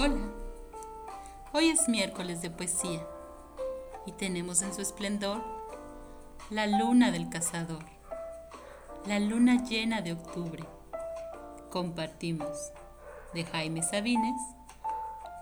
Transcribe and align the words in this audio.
Hola, 0.00 0.28
hoy 1.52 1.70
es 1.70 1.88
miércoles 1.88 2.40
de 2.40 2.52
poesía 2.52 3.04
y 4.06 4.12
tenemos 4.12 4.62
en 4.62 4.72
su 4.72 4.80
esplendor 4.80 5.42
la 6.50 6.68
luna 6.68 7.10
del 7.10 7.28
cazador, 7.28 7.84
la 9.06 9.18
luna 9.18 9.64
llena 9.64 10.00
de 10.00 10.12
octubre. 10.12 10.64
Compartimos 11.68 12.70
de 13.34 13.44
Jaime 13.44 13.82
Sabines, 13.82 14.40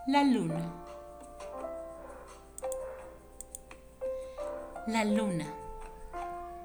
La 0.07 0.23
luna. 0.23 0.73
La 4.87 5.05
luna 5.05 5.45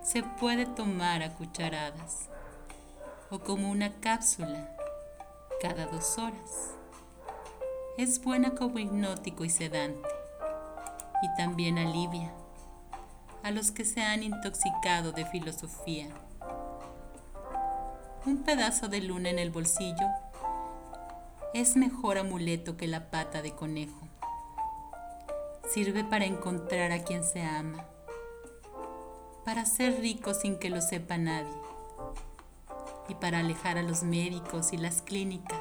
se 0.02 0.22
puede 0.22 0.64
tomar 0.64 1.22
a 1.22 1.34
cucharadas 1.34 2.30
o 3.29 3.38
como 3.40 3.70
una 3.70 4.00
cápsula 4.00 4.74
cada 5.61 5.84
dos 5.84 6.16
horas. 6.16 6.81
Es 7.98 8.22
buena 8.22 8.54
como 8.54 8.78
hipnótico 8.78 9.44
y 9.44 9.50
sedante 9.50 10.08
y 11.22 11.36
también 11.36 11.76
alivia 11.76 12.32
a 13.42 13.50
los 13.50 13.70
que 13.70 13.84
se 13.84 14.00
han 14.00 14.22
intoxicado 14.22 15.12
de 15.12 15.26
filosofía. 15.26 16.08
Un 18.24 18.44
pedazo 18.44 18.88
de 18.88 19.02
luna 19.02 19.28
en 19.28 19.38
el 19.38 19.50
bolsillo 19.50 20.06
es 21.52 21.76
mejor 21.76 22.16
amuleto 22.16 22.78
que 22.78 22.86
la 22.86 23.10
pata 23.10 23.42
de 23.42 23.54
conejo. 23.54 24.08
Sirve 25.68 26.02
para 26.02 26.24
encontrar 26.24 26.93
a 26.93 27.04
quien 27.04 27.22
se 27.24 27.43
ama, 27.43 27.84
para 29.44 29.66
ser 29.66 30.00
rico 30.00 30.32
sin 30.32 30.58
que 30.58 30.70
lo 30.70 30.80
sepa 30.80 31.18
nadie 31.18 31.60
y 33.10 33.16
para 33.16 33.40
alejar 33.40 33.77
a 33.77 33.82
los 33.82 34.02
médicos 34.02 34.72
y 34.72 34.78
las 34.78 35.02
clínicas. 35.02 35.60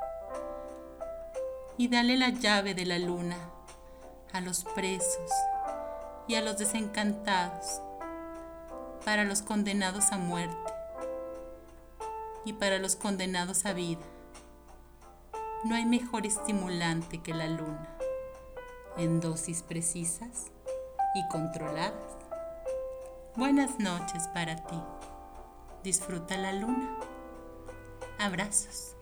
Y 1.81 1.87
dale 1.87 2.15
la 2.15 2.29
llave 2.29 2.75
de 2.75 2.85
la 2.85 2.99
luna 2.99 3.37
a 4.33 4.39
los 4.39 4.65
presos 4.65 5.31
y 6.27 6.35
a 6.35 6.41
los 6.41 6.59
desencantados, 6.59 7.81
para 9.03 9.23
los 9.23 9.41
condenados 9.41 10.11
a 10.11 10.19
muerte 10.19 10.73
y 12.45 12.53
para 12.53 12.77
los 12.77 12.95
condenados 12.95 13.65
a 13.65 13.73
vida. 13.73 14.05
No 15.63 15.73
hay 15.73 15.85
mejor 15.85 16.27
estimulante 16.27 17.23
que 17.23 17.33
la 17.33 17.47
luna, 17.47 17.89
en 18.97 19.19
dosis 19.19 19.63
precisas 19.63 20.51
y 21.15 21.27
controladas. 21.29 22.15
Buenas 23.35 23.79
noches 23.79 24.27
para 24.35 24.55
ti. 24.67 24.79
Disfruta 25.83 26.37
la 26.37 26.53
luna. 26.53 26.99
Abrazos. 28.19 28.95